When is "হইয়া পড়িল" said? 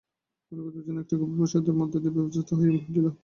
2.57-3.07